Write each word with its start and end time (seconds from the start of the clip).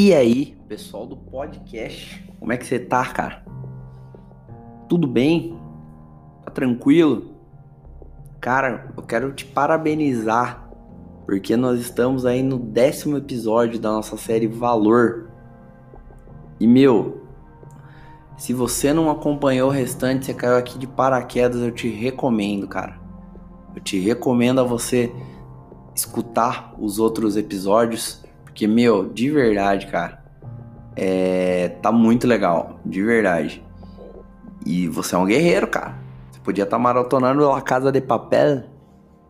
E 0.00 0.14
aí, 0.14 0.56
pessoal 0.68 1.04
do 1.04 1.16
podcast, 1.16 2.24
como 2.38 2.52
é 2.52 2.56
que 2.56 2.64
você 2.64 2.78
tá, 2.78 3.04
cara? 3.04 3.44
Tudo 4.88 5.08
bem? 5.08 5.58
Tá 6.44 6.52
tranquilo? 6.52 7.34
Cara, 8.40 8.94
eu 8.96 9.02
quero 9.02 9.32
te 9.32 9.44
parabenizar, 9.44 10.70
porque 11.26 11.56
nós 11.56 11.80
estamos 11.80 12.24
aí 12.24 12.44
no 12.44 12.60
décimo 12.60 13.16
episódio 13.16 13.80
da 13.80 13.90
nossa 13.90 14.16
série 14.16 14.46
Valor. 14.46 15.32
E 16.60 16.66
meu, 16.68 17.24
se 18.36 18.54
você 18.54 18.92
não 18.92 19.10
acompanhou 19.10 19.68
o 19.68 19.72
restante, 19.72 20.26
você 20.26 20.32
caiu 20.32 20.56
aqui 20.56 20.78
de 20.78 20.86
paraquedas, 20.86 21.60
eu 21.60 21.72
te 21.72 21.88
recomendo, 21.88 22.68
cara. 22.68 23.00
Eu 23.74 23.82
te 23.82 23.98
recomendo 23.98 24.60
a 24.60 24.64
você 24.64 25.12
escutar 25.92 26.72
os 26.78 27.00
outros 27.00 27.36
episódios 27.36 28.27
porque, 28.58 28.66
meu, 28.66 29.08
de 29.08 29.30
verdade, 29.30 29.86
cara, 29.86 30.20
é, 30.96 31.68
tá 31.80 31.92
muito 31.92 32.26
legal, 32.26 32.80
de 32.84 33.00
verdade. 33.04 33.64
E 34.66 34.88
você 34.88 35.14
é 35.14 35.18
um 35.18 35.26
guerreiro, 35.26 35.68
cara. 35.68 35.94
Você 36.28 36.40
podia 36.40 36.64
estar 36.64 36.76
tá 36.76 36.82
maratonando 36.82 37.48
a 37.52 37.62
Casa 37.62 37.92
de 37.92 38.00
Papel, 38.00 38.64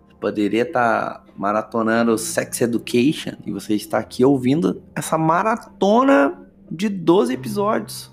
você 0.07 0.15
poderia 0.19 0.63
estar 0.63 1.11
tá 1.11 1.25
maratonando 1.37 2.17
Sex 2.17 2.63
Education, 2.63 3.33
e 3.45 3.53
você 3.53 3.75
está 3.75 3.99
aqui 3.99 4.25
ouvindo 4.25 4.83
essa 4.97 5.19
maratona 5.19 6.49
de 6.71 6.89
12 6.89 7.35
episódios. 7.35 8.11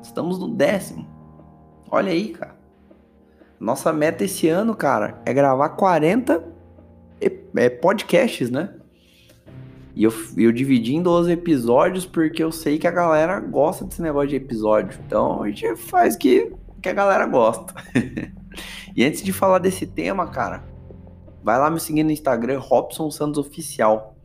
Estamos 0.00 0.38
no 0.38 0.46
décimo. 0.46 1.04
Olha 1.90 2.12
aí, 2.12 2.28
cara. 2.28 2.54
Nossa 3.58 3.92
meta 3.92 4.22
esse 4.22 4.48
ano, 4.48 4.76
cara, 4.76 5.20
é 5.26 5.34
gravar 5.34 5.70
40 5.70 6.40
é, 7.20 7.68
podcasts, 7.68 8.48
né? 8.48 8.76
E 9.94 10.04
eu, 10.04 10.12
eu 10.36 10.52
dividi 10.52 10.94
em 10.94 11.02
12 11.02 11.30
episódios 11.30 12.06
porque 12.06 12.42
eu 12.42 12.50
sei 12.50 12.78
que 12.78 12.86
a 12.86 12.90
galera 12.90 13.38
gosta 13.40 13.84
desse 13.84 14.00
negócio 14.00 14.30
de 14.30 14.36
episódio. 14.36 14.98
Então 15.06 15.42
a 15.42 15.48
gente 15.48 15.76
faz 15.76 16.16
que, 16.16 16.52
que 16.80 16.88
a 16.88 16.94
galera 16.94 17.26
gosta. 17.26 17.74
e 18.96 19.04
antes 19.04 19.22
de 19.22 19.32
falar 19.32 19.58
desse 19.58 19.86
tema, 19.86 20.26
cara, 20.28 20.64
vai 21.42 21.58
lá 21.58 21.70
me 21.70 21.78
seguir 21.78 22.04
no 22.04 22.10
Instagram, 22.10 22.58
Robson 22.58 23.10
Santos 23.10 23.38
Oficial. 23.38 24.16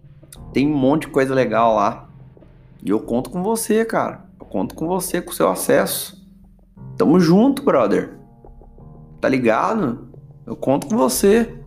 Tem 0.54 0.66
um 0.66 0.78
monte 0.78 1.02
de 1.02 1.08
coisa 1.10 1.34
legal 1.34 1.76
lá. 1.76 2.10
E 2.84 2.90
eu 2.90 3.00
conto 3.00 3.30
com 3.30 3.44
você, 3.44 3.84
cara. 3.84 4.26
Eu 4.40 4.46
conto 4.46 4.74
com 4.74 4.88
você, 4.88 5.22
com 5.22 5.32
o 5.32 5.36
seu 5.36 5.50
acesso. 5.50 6.26
Tamo 6.98 7.20
junto, 7.20 7.62
brother. 7.62 8.18
Tá 9.20 9.28
ligado? 9.28 10.08
Eu 10.46 10.56
conto 10.56 10.88
com 10.88 10.96
você. 10.96 11.60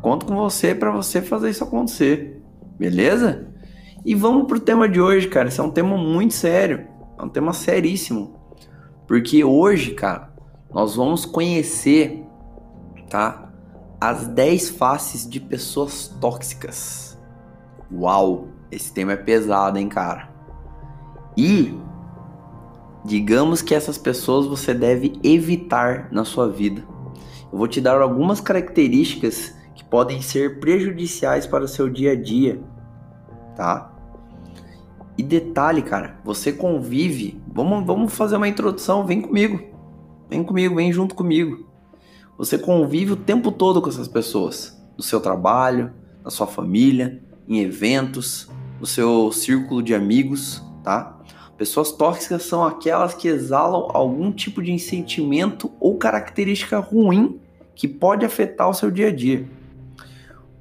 Conto 0.00 0.24
com 0.24 0.34
você 0.34 0.74
para 0.74 0.90
você 0.90 1.20
fazer 1.20 1.50
isso 1.50 1.64
acontecer. 1.64 2.33
Beleza? 2.78 3.48
E 4.04 4.14
vamos 4.14 4.46
pro 4.46 4.60
tema 4.60 4.88
de 4.88 5.00
hoje, 5.00 5.28
cara. 5.28 5.48
Esse 5.48 5.60
é 5.60 5.62
um 5.62 5.70
tema 5.70 5.96
muito 5.96 6.34
sério. 6.34 6.86
É 7.18 7.22
um 7.22 7.28
tema 7.28 7.52
seríssimo. 7.52 8.38
Porque 9.06 9.44
hoje, 9.44 9.92
cara, 9.92 10.32
nós 10.72 10.96
vamos 10.96 11.24
conhecer, 11.24 12.24
tá? 13.08 13.50
As 14.00 14.26
10 14.26 14.70
faces 14.70 15.28
de 15.28 15.40
pessoas 15.40 16.08
tóxicas. 16.20 17.18
Uau! 17.92 18.48
Esse 18.70 18.92
tema 18.92 19.12
é 19.12 19.16
pesado, 19.16 19.78
hein, 19.78 19.88
cara? 19.88 20.28
E 21.36 21.74
digamos 23.04 23.62
que 23.62 23.74
essas 23.74 23.96
pessoas 23.96 24.46
você 24.46 24.74
deve 24.74 25.12
evitar 25.22 26.08
na 26.10 26.24
sua 26.24 26.48
vida. 26.48 26.82
Eu 27.52 27.58
vou 27.58 27.68
te 27.68 27.80
dar 27.80 28.00
algumas 28.00 28.40
características 28.40 29.54
que 29.74 29.84
podem 29.84 30.22
ser 30.22 30.60
prejudiciais 30.60 31.46
para 31.46 31.64
o 31.64 31.68
seu 31.68 31.88
dia 31.88 32.12
a 32.12 32.16
dia, 32.16 32.60
tá? 33.56 33.92
E 35.16 35.22
detalhe, 35.22 35.82
cara, 35.82 36.18
você 36.24 36.52
convive. 36.52 37.40
Vamos, 37.52 37.86
vamos 37.86 38.14
fazer 38.14 38.36
uma 38.36 38.48
introdução, 38.48 39.06
vem 39.06 39.20
comigo. 39.20 39.60
Vem 40.28 40.42
comigo, 40.42 40.74
vem 40.74 40.92
junto 40.92 41.14
comigo. 41.14 41.68
Você 42.36 42.58
convive 42.58 43.12
o 43.12 43.16
tempo 43.16 43.52
todo 43.52 43.80
com 43.80 43.88
essas 43.88 44.08
pessoas, 44.08 44.80
no 44.96 45.02
seu 45.02 45.20
trabalho, 45.20 45.92
na 46.24 46.30
sua 46.30 46.46
família, 46.46 47.22
em 47.46 47.60
eventos, 47.60 48.50
no 48.80 48.86
seu 48.86 49.30
círculo 49.30 49.82
de 49.82 49.94
amigos, 49.94 50.62
tá? 50.82 51.20
Pessoas 51.56 51.92
tóxicas 51.92 52.42
são 52.42 52.64
aquelas 52.64 53.14
que 53.14 53.28
exalam 53.28 53.88
algum 53.94 54.32
tipo 54.32 54.60
de 54.60 54.76
sentimento 54.80 55.70
ou 55.78 55.96
característica 55.96 56.80
ruim 56.80 57.40
que 57.76 57.86
pode 57.86 58.24
afetar 58.24 58.68
o 58.68 58.74
seu 58.74 58.90
dia 58.90 59.08
a 59.08 59.14
dia. 59.14 59.48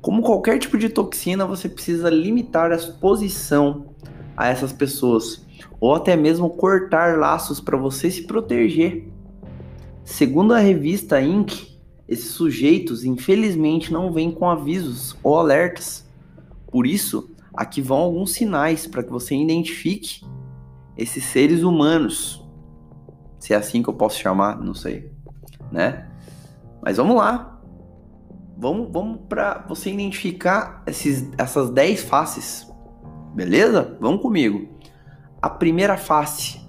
Como 0.03 0.21
qualquer 0.21 0.59
tipo 0.59 0.77
de 0.77 0.89
toxina, 0.89 1.45
você 1.45 1.69
precisa 1.69 2.09
limitar 2.09 2.73
a 2.73 2.75
exposição 2.75 3.85
a 4.35 4.49
essas 4.49 4.73
pessoas 4.73 5.45
ou 5.79 5.95
até 5.95 6.13
mesmo 6.13 6.49
cortar 6.49 7.17
laços 7.17 7.61
para 7.61 7.77
você 7.77 8.11
se 8.11 8.23
proteger. 8.23 9.07
Segundo 10.03 10.53
a 10.53 10.59
revista 10.59 11.21
Inc., 11.21 11.79
esses 12.05 12.31
sujeitos 12.31 13.05
infelizmente 13.05 13.93
não 13.93 14.11
vêm 14.11 14.29
com 14.29 14.49
avisos 14.49 15.15
ou 15.23 15.39
alertas. 15.39 16.05
Por 16.69 16.85
isso, 16.85 17.31
aqui 17.53 17.81
vão 17.81 17.99
alguns 17.99 18.33
sinais 18.33 18.85
para 18.85 19.03
que 19.03 19.09
você 19.09 19.33
identifique 19.33 20.25
esses 20.97 21.23
seres 21.23 21.63
humanos. 21.63 22.45
Se 23.39 23.53
é 23.53 23.55
assim 23.55 23.81
que 23.81 23.87
eu 23.87 23.93
posso 23.93 24.19
chamar, 24.19 24.59
não 24.59 24.73
sei, 24.73 25.09
né? 25.71 26.09
Mas 26.81 26.97
vamos 26.97 27.15
lá. 27.15 27.52
Vamos, 28.63 28.87
vamos 28.89 29.19
para 29.27 29.65
você 29.67 29.91
identificar 29.91 30.83
esses, 30.87 31.29
essas 31.37 31.69
10 31.69 32.01
faces. 32.03 32.65
Beleza? 33.35 33.97
Vamos 33.99 34.21
comigo. 34.21 34.69
A 35.41 35.49
primeira 35.49 35.97
face 35.97 36.61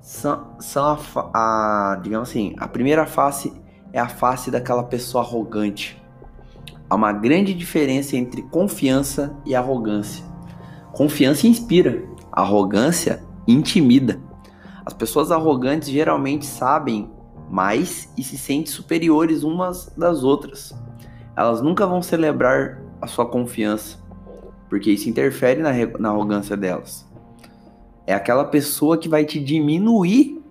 são, 0.00 0.56
são 0.58 0.98
a, 1.14 1.92
a, 1.92 2.00
digamos 2.02 2.30
assim, 2.30 2.56
a 2.58 2.66
primeira 2.66 3.06
face 3.06 3.52
é 3.92 4.00
a 4.00 4.08
face 4.08 4.50
daquela 4.50 4.82
pessoa 4.82 5.22
arrogante. 5.22 6.02
Há 6.90 6.96
uma 6.96 7.12
grande 7.12 7.54
diferença 7.54 8.16
entre 8.16 8.42
confiança 8.42 9.32
e 9.46 9.54
arrogância. 9.54 10.24
Confiança 10.90 11.46
inspira, 11.46 12.02
arrogância 12.32 13.22
intimida. 13.46 14.20
As 14.84 14.92
pessoas 14.92 15.30
arrogantes 15.30 15.88
geralmente 15.88 16.46
sabem 16.46 17.08
mais 17.48 18.12
e 18.18 18.24
se 18.24 18.36
sentem 18.36 18.66
superiores 18.66 19.44
umas 19.44 19.86
das 19.96 20.24
outras 20.24 20.74
elas 21.38 21.62
nunca 21.62 21.86
vão 21.86 22.02
celebrar 22.02 22.82
a 23.00 23.06
sua 23.06 23.24
confiança, 23.24 23.96
porque 24.68 24.90
isso 24.90 25.08
interfere 25.08 25.62
na, 25.62 25.70
na 26.00 26.08
arrogância 26.08 26.56
delas. 26.56 27.06
É 28.04 28.12
aquela 28.12 28.44
pessoa 28.44 28.98
que 28.98 29.08
vai 29.08 29.24
te 29.24 29.38
diminuir, 29.38 30.42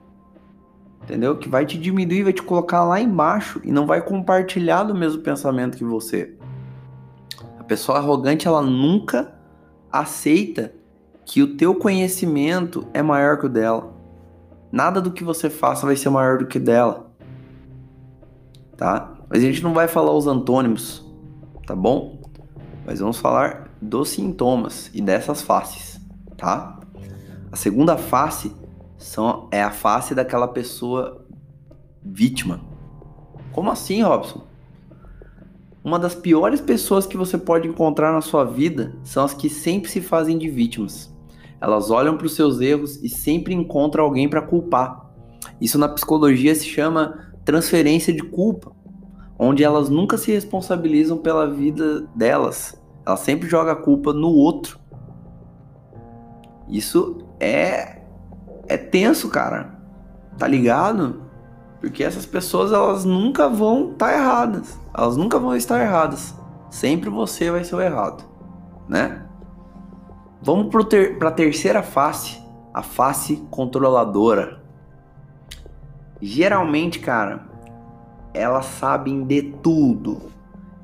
entendeu? 1.03 1.37
Que 1.37 1.49
vai 1.49 1.65
te 1.65 1.77
diminuir, 1.77 2.23
vai 2.23 2.31
te 2.31 2.41
colocar 2.41 2.85
lá 2.85 3.01
embaixo 3.01 3.59
e 3.65 3.71
não 3.71 3.85
vai 3.85 4.01
compartilhar 4.01 4.83
do 4.83 4.95
mesmo 4.95 5.21
pensamento 5.21 5.77
que 5.77 5.83
você. 5.83 6.33
A 7.59 7.63
pessoa 7.65 7.97
arrogante, 7.97 8.47
ela 8.47 8.61
nunca 8.61 9.35
aceita 9.91 10.73
que 11.25 11.43
o 11.43 11.57
teu 11.57 11.75
conhecimento 11.75 12.87
é 12.93 13.01
maior 13.01 13.37
que 13.37 13.45
o 13.47 13.49
dela. 13.49 13.93
Nada 14.71 15.01
do 15.01 15.11
que 15.11 15.25
você 15.25 15.49
faça 15.49 15.85
vai 15.85 15.97
ser 15.97 16.09
maior 16.09 16.37
do 16.37 16.47
que 16.47 16.59
dela. 16.59 17.11
Tá? 18.77 19.16
Mas 19.29 19.39
a 19.39 19.45
gente 19.45 19.61
não 19.63 19.73
vai 19.73 19.87
falar 19.87 20.13
os 20.13 20.27
antônimos, 20.27 21.05
tá 21.65 21.75
bom? 21.75 22.21
Mas 22.85 22.99
vamos 22.99 23.17
falar 23.17 23.69
dos 23.81 24.09
sintomas 24.09 24.89
e 24.93 25.01
dessas 25.01 25.41
faces, 25.41 25.99
tá? 26.37 26.79
A 27.51 27.55
segunda 27.55 27.97
face 27.97 28.55
são, 28.97 29.47
é 29.51 29.61
a 29.61 29.71
face 29.71 30.15
daquela 30.15 30.47
pessoa 30.47 31.25
vítima. 32.03 32.61
Como 33.51 33.69
assim, 33.69 34.01
Robson? 34.01 34.43
Uma 35.83 35.99
das 35.99 36.15
piores 36.15 36.61
pessoas 36.61 37.05
que 37.05 37.17
você 37.17 37.37
pode 37.37 37.67
encontrar 37.67 38.11
na 38.11 38.21
sua 38.21 38.43
vida 38.43 38.95
são 39.03 39.23
as 39.23 39.33
que 39.33 39.49
sempre 39.49 39.89
se 39.89 40.01
fazem 40.01 40.37
de 40.37 40.49
vítimas. 40.49 41.13
Elas 41.59 41.89
olham 41.89 42.17
para 42.17 42.27
os 42.27 42.35
seus 42.35 42.61
erros 42.61 43.01
e 43.03 43.09
sempre 43.09 43.53
encontram 43.53 44.03
alguém 44.03 44.29
para 44.29 44.41
culpar. 44.41 45.09
Isso 45.59 45.77
na 45.77 45.89
psicologia 45.89 46.53
se 46.53 46.65
chama 46.65 47.33
transferência 47.43 48.13
de 48.13 48.21
culpa 48.21 48.76
onde 49.37 49.63
elas 49.63 49.89
nunca 49.89 50.17
se 50.17 50.31
responsabilizam 50.31 51.17
pela 51.17 51.49
vida 51.49 52.01
delas. 52.15 52.81
Ela 53.05 53.17
sempre 53.17 53.47
joga 53.47 53.71
a 53.73 53.75
culpa 53.75 54.13
no 54.13 54.29
outro. 54.29 54.79
Isso 56.67 57.19
é 57.39 58.01
é 58.67 58.77
tenso, 58.77 59.29
cara. 59.29 59.77
Tá 60.37 60.47
ligado? 60.47 61.23
Porque 61.79 62.03
essas 62.03 62.25
pessoas 62.25 62.71
elas 62.71 63.05
nunca 63.05 63.47
vão 63.47 63.91
estar 63.91 64.07
tá 64.07 64.13
erradas. 64.13 64.79
Elas 64.93 65.15
nunca 65.15 65.39
vão 65.39 65.55
estar 65.55 65.79
erradas. 65.81 66.35
Sempre 66.69 67.09
você 67.09 67.49
vai 67.49 67.63
ser 67.63 67.75
o 67.75 67.81
errado, 67.81 68.23
né? 68.87 69.25
Vamos 70.41 70.69
para 70.69 70.83
ter, 70.83 71.23
a 71.23 71.31
terceira 71.31 71.81
face, 71.81 72.41
a 72.73 72.83
face 72.83 73.37
controladora. 73.49 74.61
Geralmente, 76.21 76.99
cara, 76.99 77.46
elas 78.37 78.65
sabem 78.65 79.23
de 79.23 79.41
tudo. 79.41 80.31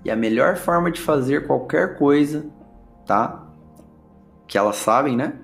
E 0.04 0.12
a 0.12 0.16
melhor 0.16 0.58
forma 0.58 0.92
de 0.92 1.00
fazer 1.00 1.48
qualquer 1.48 1.98
coisa, 1.98 2.46
tá? 3.06 3.48
Que 4.48 4.58
elas 4.58 4.76
sabem, 4.76 5.16
né? 5.16 5.40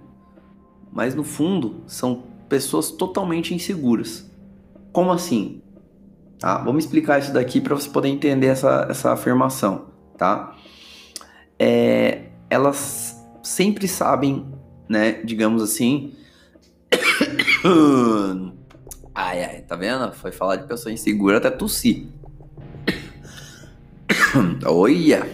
mas 0.92 1.16
no 1.16 1.24
fundo 1.24 1.84
são 1.88 2.24
pessoas 2.48 2.92
totalmente 2.92 3.54
inseguras. 3.54 4.30
Como 4.92 5.12
assim? 5.12 5.62
Tá? 6.40 6.58
Vamos 6.58 6.86
explicar 6.86 7.20
isso 7.20 7.34
daqui 7.34 7.62
para 7.62 7.76
você 7.76 7.90
poder 7.90 8.10
entender 8.10 8.48
essa, 8.48 8.88
essa 8.90 9.12
afirmação, 9.12 9.88
tá? 10.18 10.56
É, 11.58 12.30
elas 12.50 13.16
sempre 13.44 13.88
sabem, 13.88 14.46
né, 14.88 15.22
digamos 15.24 15.62
assim. 15.62 16.14
ai, 19.20 19.44
ai, 19.44 19.62
tá 19.62 19.76
vendo? 19.76 20.14
Foi 20.14 20.32
falar 20.32 20.56
de 20.56 20.66
pessoa 20.66 20.94
insegura 20.94 21.38
até 21.38 21.52
tossir. 21.52 22.08
Olha, 24.66 25.28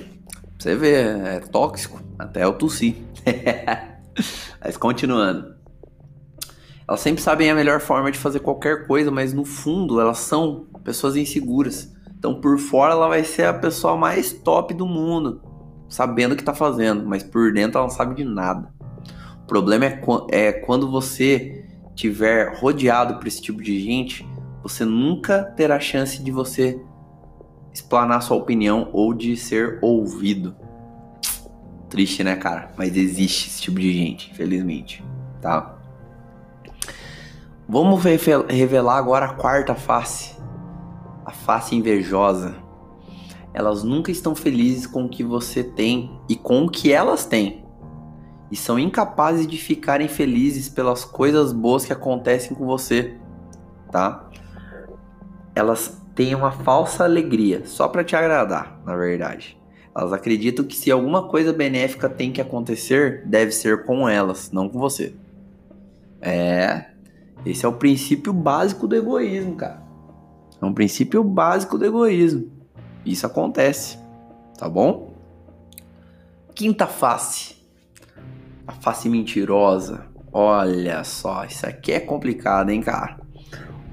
você 0.58 0.76
vê, 0.76 0.94
é 0.94 1.40
tóxico, 1.40 2.02
até 2.18 2.44
eu 2.44 2.54
tossir. 2.54 2.96
Mas 4.60 4.76
continuando. 4.76 5.54
Elas 6.88 7.00
sempre 7.00 7.22
sabem 7.22 7.52
a 7.52 7.56
melhor 7.56 7.80
forma 7.80 8.12
de 8.12 8.18
fazer 8.18 8.40
qualquer 8.40 8.86
coisa, 8.86 9.10
mas 9.10 9.34
no 9.34 9.44
fundo 9.44 10.00
elas 10.00 10.20
são 10.20 10.68
pessoas 10.84 11.16
inseguras. 11.16 11.92
Então 12.16 12.40
por 12.40 12.60
fora 12.60 12.94
ela 12.94 13.08
vai 13.08 13.24
ser 13.24 13.46
a 13.46 13.54
pessoa 13.54 13.98
mais 13.98 14.32
top 14.32 14.72
do 14.72 14.86
mundo, 14.86 15.42
sabendo 15.90 16.34
o 16.34 16.36
que 16.36 16.44
tá 16.44 16.54
fazendo, 16.54 17.04
mas 17.04 17.24
por 17.24 17.52
dentro 17.52 17.80
ela 17.80 17.88
não 17.88 17.94
sabe 17.96 18.14
de 18.14 18.24
nada. 18.24 18.72
O 19.44 19.48
problema 19.48 19.86
é, 19.86 20.00
é 20.32 20.52
quando 20.52 20.92
você 20.92 21.65
tiver 21.96 22.54
rodeado 22.58 23.16
por 23.18 23.28
esse 23.28 23.42
tipo 23.42 23.62
de 23.62 23.80
gente, 23.80 24.28
você 24.62 24.84
nunca 24.84 25.44
terá 25.44 25.80
chance 25.80 26.22
de 26.22 26.32
você 26.32 26.80
explanar 27.74 28.22
sua 28.22 28.38
opinião 28.38 28.90
ou 28.94 29.14
de 29.14 29.36
ser 29.38 29.80
ouvido. 29.82 30.56
Triste, 31.90 32.24
né, 32.24 32.36
cara? 32.36 32.72
Mas 32.78 32.96
existe 32.96 33.48
esse 33.48 33.62
tipo 33.62 33.80
de 33.80 33.92
gente, 33.94 34.32
infelizmente, 34.32 35.04
tá? 35.42 35.78
Vamos 37.68 38.04
revelar 38.04 38.98
agora 38.98 39.26
a 39.26 39.34
quarta 39.34 39.74
face, 39.74 40.36
a 41.26 41.32
face 41.32 41.76
invejosa. 41.76 42.56
Elas 43.54 43.84
nunca 43.84 44.12
estão 44.12 44.36
felizes 44.36 44.86
com 44.86 45.06
o 45.06 45.10
que 45.10 45.24
você 45.24 45.64
tem 45.64 46.20
e 46.30 46.36
com 46.36 46.66
o 46.66 46.70
que 46.70 46.92
elas 46.92 47.26
têm. 47.26 47.65
E 48.56 48.58
são 48.58 48.80
incapazes 48.80 49.46
de 49.46 49.58
ficarem 49.58 50.08
felizes 50.08 50.70
pelas 50.70 51.04
coisas 51.04 51.52
boas 51.52 51.84
que 51.84 51.92
acontecem 51.92 52.56
com 52.56 52.66
você, 52.66 53.18
tá? 53.92 54.30
Elas 55.54 56.02
têm 56.16 56.34
uma 56.34 56.54
falsa 56.54 57.04
alegria, 57.04 57.66
só 57.66 57.90
para 57.90 58.02
te 58.02 58.16
agradar, 58.16 58.80
na 58.86 58.96
verdade. 58.96 59.60
Elas 59.94 60.14
acreditam 60.14 60.64
que 60.64 60.74
se 60.74 60.90
alguma 60.90 61.28
coisa 61.28 61.52
benéfica 61.52 62.08
tem 62.08 62.32
que 62.32 62.40
acontecer, 62.40 63.26
deve 63.26 63.52
ser 63.52 63.84
com 63.84 64.08
elas, 64.08 64.50
não 64.54 64.70
com 64.70 64.80
você. 64.80 65.14
É, 66.22 66.92
esse 67.46 67.66
é 67.66 67.68
o 67.68 67.74
princípio 67.74 68.32
básico 68.32 68.88
do 68.88 68.96
egoísmo, 68.96 69.56
cara. 69.56 69.84
É 70.62 70.66
um 70.66 70.74
princípio 70.74 71.22
básico 71.26 71.78
do 71.78 71.84
egoísmo. 71.84 72.50
Isso 73.06 73.26
acontece, 73.26 74.00
tá 74.58 74.70
bom? 74.70 75.14
Quinta 76.56 76.88
face. 76.88 77.55
A 78.68 78.74
face 78.74 79.10
mentirosa. 79.10 80.06
Olha 80.32 81.04
só, 81.04 81.44
isso 81.46 81.66
aqui 81.66 81.92
é 81.92 82.00
complicado, 82.00 82.70
hein, 82.70 82.82
cara? 82.82 83.20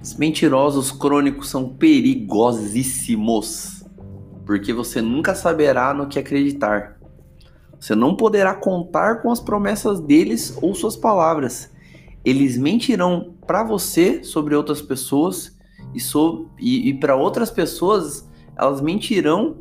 Os 0.03 0.15
mentirosos 0.17 0.91
crônicos 0.91 1.49
são 1.49 1.69
perigosíssimos. 1.69 3.85
Porque 4.45 4.73
você 4.73 5.01
nunca 5.01 5.35
saberá 5.35 5.95
no 5.95 6.09
que 6.09 6.19
acreditar. 6.19 6.99
Você 7.79 7.95
não 7.95 8.17
poderá 8.17 8.55
contar 8.55 9.23
com 9.23 9.31
as 9.31 9.41
promessas 9.41 10.01
deles 10.01 10.59
ou 10.61 10.75
suas 10.75 10.97
palavras 10.97 11.71
eles 12.25 12.57
mentirão 12.57 13.35
para 13.47 13.65
você 13.65 14.23
sobre 14.23 14.55
outras 14.55 14.81
pessoas 14.81 15.57
e, 15.95 16.01
so, 16.01 16.47
e, 16.59 16.89
e 16.89 16.95
para 16.95 17.17
outras 17.17 17.51
pessoas 17.51 18.29
elas 18.57 18.81
mentirão, 18.81 19.57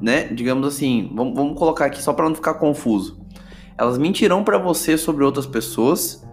né? 0.00 0.28
Digamos 0.28 0.66
assim, 0.66 1.10
vamos, 1.14 1.34
vamos 1.34 1.58
colocar 1.58 1.86
aqui 1.86 2.00
só 2.00 2.12
para 2.12 2.28
não 2.28 2.34
ficar 2.34 2.54
confuso. 2.54 3.18
Elas 3.78 3.98
mentirão 3.98 4.42
para 4.42 4.58
você 4.58 4.96
sobre 4.96 5.24
outras 5.24 5.46
pessoas 5.46 6.26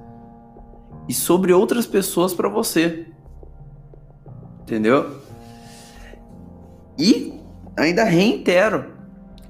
e 1.08 1.14
sobre 1.14 1.52
outras 1.52 1.86
pessoas 1.86 2.34
para 2.34 2.48
você. 2.48 3.08
Entendeu? 4.62 5.18
E 6.98 7.40
ainda 7.78 8.04
reitero, 8.04 8.94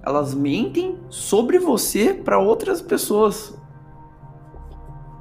elas 0.02 0.34
mentem 0.34 0.98
sobre 1.10 1.60
você 1.60 2.14
para 2.14 2.40
outras 2.40 2.82
pessoas. 2.82 3.54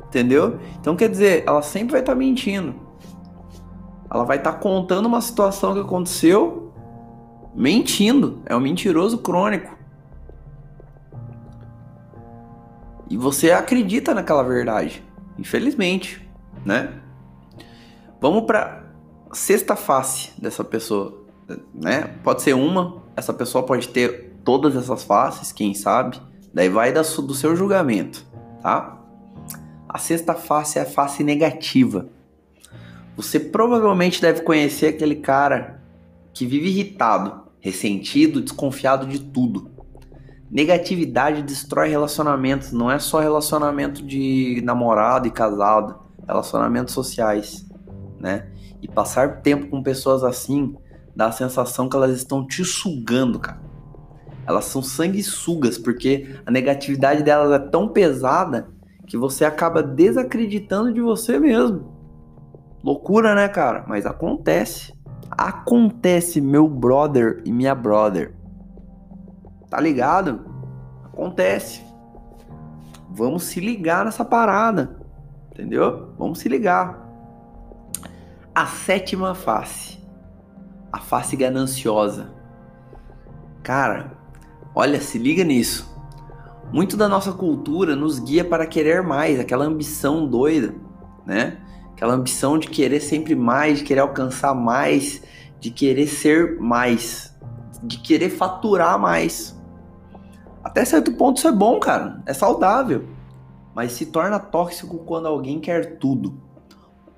Entendeu? 0.07 0.59
Então 0.81 0.97
quer 0.97 1.09
dizer, 1.09 1.45
ela 1.47 1.63
sempre 1.63 1.93
vai 1.93 2.01
estar 2.01 2.13
tá 2.13 2.19
mentindo. 2.19 2.75
Ela 4.13 4.25
vai 4.25 4.39
estar 4.39 4.53
tá 4.53 4.59
contando 4.59 5.07
uma 5.07 5.21
situação 5.21 5.75
que 5.75 5.81
aconteceu 5.81 6.73
mentindo. 7.55 8.43
É 8.47 8.57
um 8.57 8.61
mentiroso 8.61 9.19
crônico. 9.19 9.82
E 13.13 13.17
você 13.19 13.51
acredita 13.51 14.15
naquela 14.15 14.43
verdade, 14.43 15.05
infelizmente, 15.39 16.27
né? 16.65 16.95
Vamos 18.19 18.45
para 18.47 18.87
sexta 19.35 19.77
face 19.77 20.33
dessa 20.41 20.65
pessoa, 20.65 21.23
né? 21.75 22.05
Pode 22.25 22.41
ser 22.41 22.55
uma, 22.55 23.03
essa 23.15 23.35
pessoa 23.35 23.67
pode 23.67 23.89
ter 23.89 24.33
todas 24.43 24.75
essas 24.75 25.05
faces, 25.05 25.53
quem 25.53 25.75
sabe? 25.75 26.19
Daí 26.55 26.71
vai 26.71 26.91
do 26.91 27.35
seu 27.35 27.55
julgamento, 27.55 28.25
tá? 28.63 28.99
A 29.87 29.99
sexta 29.99 30.33
face 30.33 30.79
é 30.79 30.83
a 30.83 30.87
face 30.87 31.23
negativa. 31.23 32.09
Você 33.15 33.39
provavelmente 33.39 34.23
deve 34.23 34.41
conhecer 34.41 34.87
aquele 34.87 35.17
cara 35.17 35.83
que 36.33 36.47
vive 36.47 36.71
irritado, 36.71 37.43
ressentido, 37.61 38.41
desconfiado 38.41 39.07
de 39.07 39.21
tudo. 39.21 39.71
Negatividade 40.53 41.43
destrói 41.43 41.89
relacionamentos, 41.89 42.73
não 42.73 42.91
é 42.91 42.99
só 42.99 43.21
relacionamento 43.21 44.05
de 44.05 44.61
namorado 44.63 45.27
e 45.27 45.31
casado, 45.31 45.99
relacionamentos 46.29 46.93
sociais, 46.93 47.67
né? 48.21 48.53
E 48.83 48.87
passar 48.87 49.41
tempo 49.41 49.69
com 49.69 49.83
pessoas 49.83 50.23
assim 50.23 50.77
dá 51.17 51.29
a 51.29 51.33
sensação 51.33 51.89
que 51.89 51.97
elas 51.97 52.15
estão 52.15 52.47
te 52.47 52.67
sugando, 52.67 53.39
cara. 53.39 53.63
Elas 54.47 54.67
são 54.67 54.83
sanguessugas, 54.83 55.79
porque 55.79 56.37
a 56.45 56.51
negatividade 56.51 57.23
delas 57.23 57.51
é 57.59 57.71
tão 57.71 57.89
pesada 57.89 58.69
que 59.07 59.17
você 59.17 59.47
acaba 59.47 59.83
desacreditando 59.83 60.93
de 60.93 61.01
você 61.01 61.39
mesmo. 61.39 61.97
Loucura, 62.85 63.35
né, 63.35 63.49
cara? 63.49 63.87
Mas 63.89 64.05
acontece. 64.05 64.93
Acontece, 65.31 66.43
meu 66.43 66.69
brother 66.69 67.41
e 67.47 67.51
minha 67.51 67.75
brother. 67.75 68.35
Tá 69.73 69.81
ligado? 69.81 70.45
Acontece. 71.03 71.83
Vamos 73.09 73.45
se 73.45 73.59
ligar 73.59 74.05
nessa 74.05 74.23
parada. 74.23 75.01
Entendeu? 75.51 76.13
Vamos 76.19 76.41
se 76.41 76.49
ligar. 76.51 77.09
A 78.55 78.67
sétima 78.67 79.35
face. 79.35 79.99
A 80.93 80.99
face 80.99 81.37
gananciosa. 81.37 82.35
Cara, 83.63 84.13
olha, 84.75 85.01
se 85.01 85.17
liga 85.17 85.43
nisso. 85.43 85.91
Muito 86.71 86.95
da 86.95 87.09
nossa 87.09 87.33
cultura 87.33 87.97
nos 87.97 88.19
guia 88.19 88.45
para 88.45 88.67
querer 88.67 89.03
mais, 89.03 89.41
aquela 89.41 89.65
ambição 89.65 90.27
doida, 90.27 90.75
né? 91.25 91.57
Aquela 91.95 92.13
ambição 92.13 92.59
de 92.59 92.69
querer 92.69 93.01
sempre 93.01 93.35
mais, 93.35 93.79
de 93.79 93.85
querer 93.85 94.01
alcançar 94.01 94.55
mais, 94.55 95.23
de 95.59 95.71
querer 95.71 96.09
ser 96.09 96.61
mais, 96.61 97.35
de 97.83 97.97
querer 97.97 98.29
faturar 98.29 98.99
mais. 98.99 99.62
Até 100.73 100.87
certo 100.87 101.13
ponto 101.13 101.37
isso 101.37 101.47
é 101.47 101.53
bom, 101.53 101.79
cara, 101.79 102.23
é 102.25 102.33
saudável, 102.33 103.05
mas 103.75 103.93
se 103.93 104.07
torna 104.07 104.39
tóxico 104.39 105.01
quando 105.01 105.29
alguém 105.29 105.61
quer 105.61 105.99
tudo, 105.99 106.41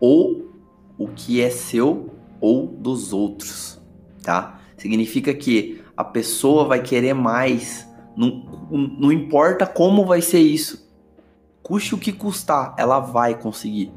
ou 0.00 0.50
o 0.98 1.06
que 1.06 1.40
é 1.40 1.48
seu 1.50 2.10
ou 2.40 2.66
dos 2.66 3.12
outros, 3.12 3.80
tá? 4.24 4.58
Significa 4.76 5.32
que 5.32 5.80
a 5.96 6.02
pessoa 6.02 6.64
vai 6.64 6.82
querer 6.82 7.14
mais 7.14 7.88
não, 8.16 8.44
não 8.98 9.12
importa 9.12 9.66
como 9.66 10.04
vai 10.04 10.20
ser 10.20 10.40
isso. 10.40 10.92
Custe 11.62 11.94
o 11.94 11.98
que 11.98 12.12
custar, 12.12 12.74
ela 12.76 12.98
vai 12.98 13.38
conseguir. 13.38 13.92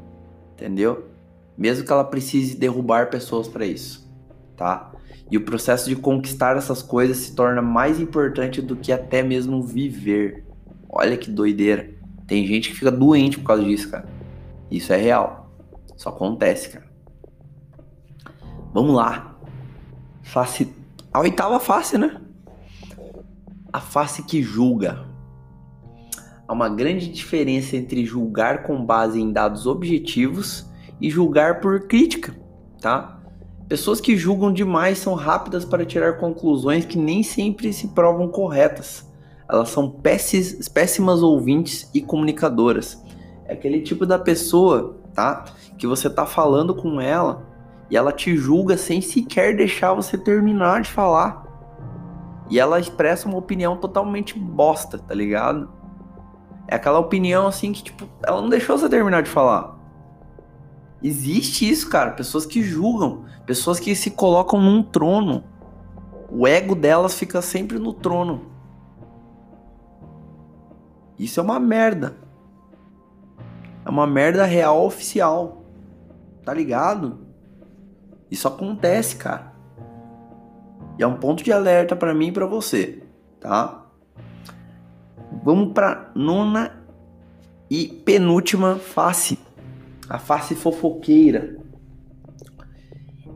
Entendeu? 0.52 1.08
Mesmo 1.56 1.84
que 1.84 1.90
ela 1.90 2.04
precise 2.04 2.56
derrubar 2.56 3.10
pessoas 3.10 3.48
para 3.48 3.66
isso, 3.66 4.07
tá? 4.58 4.92
E 5.30 5.38
o 5.38 5.44
processo 5.44 5.88
de 5.88 5.96
conquistar 5.96 6.56
essas 6.58 6.82
coisas 6.82 7.16
se 7.16 7.34
torna 7.34 7.62
mais 7.62 7.98
importante 7.98 8.60
do 8.60 8.76
que 8.76 8.92
até 8.92 9.22
mesmo 9.22 9.62
viver. 9.62 10.44
Olha 10.88 11.16
que 11.16 11.30
doideira. 11.30 11.90
Tem 12.26 12.46
gente 12.46 12.70
que 12.70 12.76
fica 12.76 12.90
doente 12.90 13.38
por 13.38 13.46
causa 13.46 13.64
disso, 13.64 13.90
cara. 13.90 14.06
Isso 14.70 14.92
é 14.92 14.96
real. 14.96 15.50
Isso 15.96 16.08
acontece, 16.08 16.70
cara. 16.70 16.86
Vamos 18.74 18.94
lá. 18.94 19.38
Face. 20.22 20.70
A 21.12 21.20
oitava 21.20 21.58
face, 21.58 21.96
né? 21.96 22.20
a 23.72 23.80
face 23.80 24.22
que 24.22 24.42
julga. 24.42 25.06
há 26.46 26.52
uma 26.52 26.68
grande 26.68 27.08
diferença 27.08 27.76
entre 27.76 28.04
julgar 28.04 28.62
com 28.62 28.84
base 28.84 29.20
em 29.20 29.32
dados 29.32 29.66
objetivos 29.66 30.66
e 31.00 31.10
julgar 31.10 31.60
por 31.60 31.86
crítica, 31.86 32.34
tá? 32.80 33.17
Pessoas 33.68 34.00
que 34.00 34.16
julgam 34.16 34.50
demais 34.50 34.98
são 34.98 35.12
rápidas 35.14 35.62
para 35.62 35.84
tirar 35.84 36.14
conclusões 36.14 36.86
que 36.86 36.96
nem 36.96 37.22
sempre 37.22 37.70
se 37.70 37.88
provam 37.88 38.26
corretas. 38.28 39.06
Elas 39.46 39.68
são 39.68 39.90
péssimas 39.90 41.22
ouvintes 41.22 41.90
e 41.92 42.00
comunicadoras. 42.00 43.02
É 43.44 43.52
aquele 43.52 43.82
tipo 43.82 44.06
da 44.06 44.18
pessoa, 44.18 44.96
tá? 45.14 45.44
Que 45.76 45.86
você 45.86 46.08
tá 46.08 46.24
falando 46.24 46.74
com 46.74 46.98
ela 46.98 47.46
e 47.90 47.96
ela 47.96 48.10
te 48.10 48.36
julga 48.36 48.78
sem 48.78 49.02
sequer 49.02 49.54
deixar 49.54 49.92
você 49.92 50.16
terminar 50.16 50.80
de 50.80 50.90
falar. 50.90 51.46
E 52.50 52.58
ela 52.58 52.80
expressa 52.80 53.28
uma 53.28 53.36
opinião 53.36 53.76
totalmente 53.76 54.38
bosta, 54.38 54.98
tá 54.98 55.14
ligado? 55.14 55.70
É 56.66 56.76
aquela 56.76 56.98
opinião 56.98 57.46
assim 57.46 57.72
que, 57.72 57.82
tipo, 57.82 58.08
ela 58.22 58.40
não 58.40 58.48
deixou 58.48 58.78
você 58.78 58.88
terminar 58.88 59.22
de 59.22 59.28
falar. 59.28 59.77
Existe 61.02 61.68
isso, 61.68 61.88
cara. 61.88 62.12
Pessoas 62.12 62.44
que 62.44 62.62
julgam, 62.62 63.24
pessoas 63.46 63.78
que 63.78 63.94
se 63.94 64.10
colocam 64.10 64.60
num 64.60 64.82
trono. 64.82 65.44
O 66.30 66.46
ego 66.46 66.74
delas 66.74 67.14
fica 67.14 67.40
sempre 67.40 67.78
no 67.78 67.92
trono. 67.92 68.46
Isso 71.18 71.40
é 71.40 71.42
uma 71.42 71.58
merda. 71.58 72.16
É 73.84 73.90
uma 73.90 74.06
merda 74.06 74.44
real 74.44 74.84
oficial. 74.84 75.64
Tá 76.44 76.52
ligado? 76.52 77.18
Isso 78.30 78.46
acontece, 78.46 79.16
cara. 79.16 79.52
E 80.98 81.02
é 81.02 81.06
um 81.06 81.16
ponto 81.16 81.42
de 81.42 81.52
alerta 81.52 81.94
para 81.94 82.12
mim 82.12 82.28
e 82.28 82.32
para 82.32 82.44
você, 82.44 83.02
tá? 83.40 83.86
Vamos 85.44 85.72
para 85.72 86.10
nona 86.14 86.84
e 87.70 87.86
penúltima 87.86 88.76
face, 88.76 89.38
a 90.08 90.18
face 90.18 90.54
fofoqueira. 90.54 91.56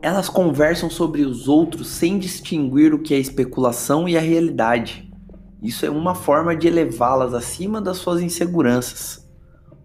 Elas 0.01 0.27
conversam 0.27 0.89
sobre 0.89 1.21
os 1.21 1.47
outros 1.47 1.87
sem 1.87 2.17
distinguir 2.19 2.93
o 2.93 2.99
que 2.99 3.13
é 3.13 3.19
especulação 3.19 4.07
e 4.07 4.17
a 4.17 4.21
realidade. 4.21 5.09
Isso 5.61 5.85
é 5.85 5.89
uma 5.89 6.13
forma 6.13 6.55
de 6.55 6.67
elevá-las 6.67 7.33
acima 7.33 7.79
das 7.79 7.97
suas 7.97 8.21
inseguranças. 8.21 9.25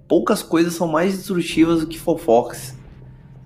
Poucas 0.09 0.42
coisas 0.42 0.75
são 0.75 0.88
mais 0.88 1.16
destrutivas 1.16 1.80
do 1.80 1.87
que 1.87 1.99
fofocas. 1.99 2.76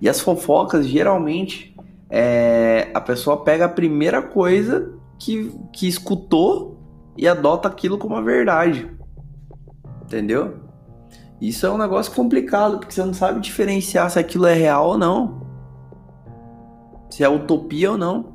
E 0.00 0.08
as 0.08 0.20
fofocas 0.20 0.86
geralmente 0.86 1.76
é, 2.08 2.90
a 2.94 3.00
pessoa 3.00 3.44
pega 3.44 3.66
a 3.66 3.68
primeira 3.68 4.22
coisa 4.22 4.94
que, 5.18 5.52
que 5.72 5.86
escutou 5.86 6.78
e 7.18 7.28
adota 7.28 7.68
aquilo 7.68 7.98
como 7.98 8.16
a 8.16 8.20
verdade. 8.20 8.90
Entendeu? 10.02 10.61
Isso 11.42 11.66
é 11.66 11.70
um 11.70 11.76
negócio 11.76 12.14
complicado, 12.14 12.78
porque 12.78 12.94
você 12.94 13.04
não 13.04 13.12
sabe 13.12 13.40
diferenciar 13.40 14.08
se 14.08 14.18
aquilo 14.18 14.46
é 14.46 14.54
real 14.54 14.90
ou 14.90 14.98
não. 14.98 15.42
Se 17.10 17.24
é 17.24 17.28
utopia 17.28 17.90
ou 17.90 17.98
não. 17.98 18.32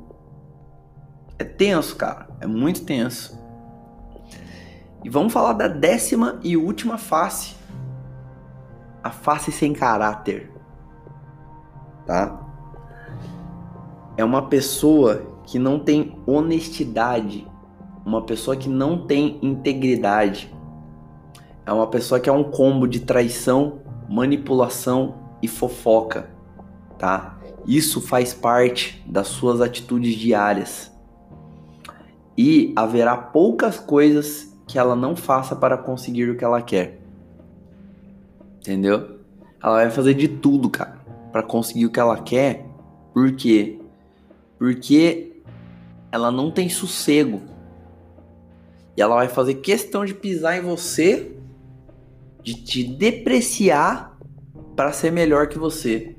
É 1.38 1.44
tenso, 1.44 1.96
cara. 1.96 2.28
É 2.40 2.46
muito 2.46 2.84
tenso. 2.84 3.38
E 5.02 5.08
vamos 5.08 5.32
falar 5.32 5.54
da 5.54 5.68
décima 5.68 6.38
e 6.42 6.56
última 6.56 6.98
face. 6.98 7.56
A 9.02 9.10
face 9.10 9.50
sem 9.50 9.72
caráter. 9.72 10.52
Tá? 12.04 12.38
É 14.18 14.24
uma 14.24 14.48
pessoa 14.48 15.40
que 15.44 15.58
não 15.58 15.78
tem 15.78 16.20
honestidade 16.26 17.48
uma 18.08 18.22
pessoa 18.22 18.56
que 18.56 18.68
não 18.68 19.06
tem 19.06 19.38
integridade. 19.42 20.52
É 21.68 21.72
uma 21.72 21.86
pessoa 21.86 22.18
que 22.18 22.30
é 22.30 22.32
um 22.32 22.44
combo 22.44 22.88
de 22.88 23.00
traição, 23.00 23.80
manipulação 24.08 25.16
e 25.42 25.46
fofoca, 25.46 26.30
tá? 26.98 27.38
Isso 27.66 28.00
faz 28.00 28.32
parte 28.32 29.04
das 29.06 29.26
suas 29.28 29.60
atitudes 29.60 30.14
diárias. 30.14 30.90
E 32.38 32.72
haverá 32.74 33.18
poucas 33.18 33.78
coisas 33.78 34.50
que 34.66 34.78
ela 34.78 34.96
não 34.96 35.14
faça 35.14 35.54
para 35.54 35.76
conseguir 35.76 36.30
o 36.30 36.38
que 36.38 36.42
ela 36.42 36.62
quer. 36.62 37.02
Entendeu? 38.60 39.18
Ela 39.62 39.74
vai 39.74 39.90
fazer 39.90 40.14
de 40.14 40.26
tudo, 40.26 40.70
cara, 40.70 40.98
para 41.30 41.42
conseguir 41.42 41.84
o 41.84 41.90
que 41.90 42.00
ela 42.00 42.16
quer. 42.18 42.64
Por 43.12 43.30
quê? 43.32 43.78
Porque 44.58 45.42
ela 46.10 46.30
não 46.30 46.50
tem 46.50 46.70
sossego 46.70 47.42
e 48.96 49.02
ela 49.02 49.16
vai 49.16 49.28
fazer 49.28 49.56
questão 49.56 50.02
de 50.06 50.14
pisar 50.14 50.56
em 50.56 50.62
você, 50.62 51.37
de 52.42 52.54
te 52.54 52.84
depreciar 52.84 54.16
para 54.76 54.92
ser 54.92 55.10
melhor 55.10 55.48
que 55.48 55.58
você, 55.58 56.16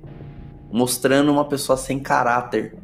mostrando 0.72 1.32
uma 1.32 1.46
pessoa 1.46 1.78
sem 1.78 2.00
caráter, 2.00 2.78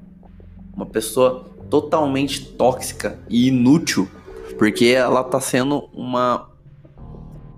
uma 0.73 0.85
pessoa 0.85 1.45
totalmente 1.69 2.45
tóxica 2.53 3.19
e 3.29 3.47
inútil, 3.47 4.09
porque 4.57 4.85
ela 4.85 5.23
tá 5.23 5.39
sendo 5.39 5.89
uma 5.93 6.49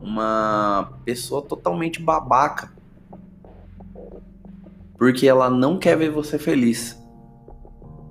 uma 0.08 0.94
pessoa 1.04 1.42
totalmente 1.42 2.02
babaca. 2.02 2.72
Porque 4.98 5.28
ela 5.28 5.50
não 5.50 5.78
quer 5.78 5.98
ver 5.98 6.10
você 6.10 6.40
feliz. 6.40 6.98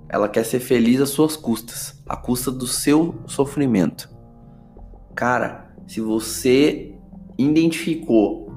Ela 0.08 0.28
quer 0.28 0.44
ser 0.44 0.60
feliz 0.60 1.00
às 1.00 1.10
suas 1.10 1.36
custas, 1.36 2.00
à 2.08 2.16
custa 2.16 2.50
do 2.52 2.66
seu 2.66 3.16
sofrimento. 3.26 4.08
Cara, 5.14 5.74
se 5.86 6.00
você 6.00 6.95
identificou 7.38 8.52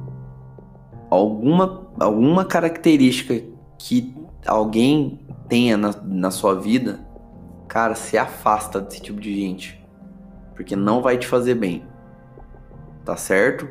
alguma, 1.09 1.87
alguma 1.99 2.45
característica 2.45 3.41
que 3.77 4.15
alguém 4.45 5.19
tenha 5.47 5.77
na, 5.77 5.93
na 6.03 6.31
sua 6.31 6.55
vida, 6.55 6.99
cara, 7.67 7.95
se 7.95 8.17
afasta 8.17 8.79
desse 8.79 9.01
tipo 9.01 9.19
de 9.19 9.35
gente. 9.35 9.79
Porque 10.55 10.75
não 10.75 11.01
vai 11.01 11.17
te 11.17 11.27
fazer 11.27 11.55
bem. 11.55 11.83
Tá 13.05 13.15
certo? 13.15 13.67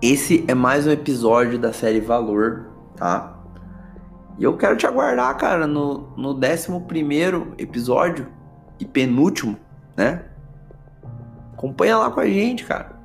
Esse 0.00 0.44
é 0.46 0.54
mais 0.54 0.86
um 0.86 0.90
episódio 0.90 1.58
da 1.58 1.72
série 1.72 2.00
Valor, 2.00 2.70
tá? 2.94 3.34
E 4.38 4.44
eu 4.44 4.56
quero 4.56 4.76
te 4.76 4.86
aguardar, 4.86 5.34
cara, 5.38 5.66
no, 5.66 6.14
no 6.16 6.32
11 6.34 6.84
episódio 7.56 8.28
e 8.78 8.84
penúltimo, 8.84 9.56
né? 9.96 10.26
Acompanha 11.56 11.96
lá 11.96 12.10
com 12.10 12.20
a 12.20 12.26
gente, 12.26 12.64
cara. 12.66 13.00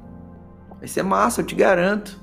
Vai 0.78 0.88
ser 0.88 1.04
massa, 1.04 1.40
eu 1.40 1.46
te 1.46 1.56
garanto. 1.56 2.22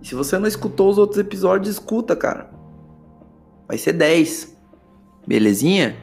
E 0.00 0.08
se 0.08 0.14
você 0.14 0.38
não 0.38 0.48
escutou 0.48 0.88
os 0.88 0.96
outros 0.96 1.18
episódios, 1.18 1.68
escuta, 1.68 2.16
cara. 2.16 2.50
Vai 3.68 3.76
ser 3.76 3.92
10. 3.92 4.56
Belezinha? 5.26 5.96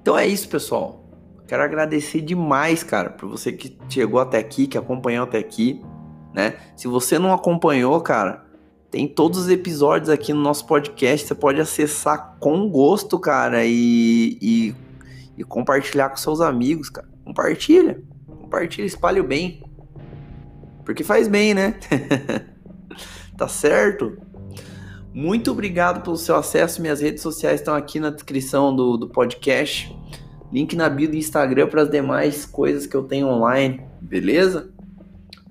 Então 0.00 0.16
é 0.16 0.26
isso, 0.26 0.46
pessoal. 0.48 1.02
Quero 1.48 1.62
agradecer 1.62 2.20
demais, 2.20 2.82
cara, 2.82 3.10
por 3.10 3.30
você 3.30 3.50
que 3.50 3.78
chegou 3.88 4.20
até 4.20 4.38
aqui, 4.38 4.66
que 4.66 4.76
acompanhou 4.76 5.24
até 5.24 5.38
aqui, 5.38 5.82
né? 6.34 6.56
Se 6.76 6.88
você 6.88 7.18
não 7.18 7.32
acompanhou, 7.32 7.98
cara, 8.00 8.44
tem 8.90 9.08
todos 9.08 9.38
os 9.40 9.48
episódios 9.48 10.10
aqui 10.10 10.34
no 10.34 10.40
nosso 10.40 10.66
podcast. 10.66 11.26
Você 11.26 11.34
pode 11.34 11.60
acessar 11.60 12.36
com 12.38 12.68
gosto, 12.68 13.18
cara, 13.18 13.64
e, 13.64 14.38
e, 14.42 14.74
e 15.38 15.44
compartilhar 15.44 16.10
com 16.10 16.16
seus 16.16 16.42
amigos, 16.42 16.90
cara. 16.90 17.11
Compartilha. 17.24 18.02
Compartilha, 18.26 18.86
espalhe 18.86 19.20
o 19.20 19.24
bem. 19.24 19.62
Porque 20.84 21.04
faz 21.04 21.28
bem, 21.28 21.54
né? 21.54 21.74
tá 23.36 23.48
certo? 23.48 24.18
Muito 25.14 25.50
obrigado 25.50 26.02
pelo 26.02 26.16
seu 26.16 26.36
acesso. 26.36 26.80
Minhas 26.80 27.00
redes 27.00 27.22
sociais 27.22 27.60
estão 27.60 27.74
aqui 27.74 28.00
na 28.00 28.10
descrição 28.10 28.74
do, 28.74 28.96
do 28.96 29.08
podcast. 29.08 29.94
Link 30.52 30.76
na 30.76 30.88
bio 30.88 31.08
do 31.08 31.16
Instagram 31.16 31.66
para 31.68 31.82
as 31.82 31.90
demais 31.90 32.44
coisas 32.44 32.86
que 32.86 32.94
eu 32.94 33.02
tenho 33.04 33.26
online, 33.26 33.82
beleza? 34.00 34.70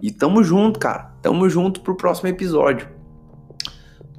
E 0.01 0.11
tamo 0.11 0.43
junto, 0.43 0.79
cara. 0.79 1.15
Tamo 1.21 1.49
junto 1.49 1.81
pro 1.81 1.95
próximo 1.95 2.29
episódio. 2.29 2.87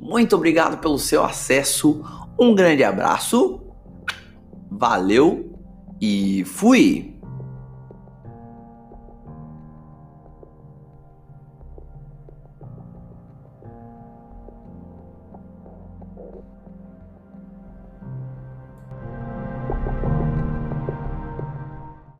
Muito 0.00 0.34
obrigado 0.34 0.78
pelo 0.78 0.98
seu 0.98 1.24
acesso. 1.24 2.04
Um 2.38 2.54
grande 2.54 2.82
abraço. 2.82 3.60
Valeu 4.70 5.56
e 6.00 6.44
fui! 6.44 7.11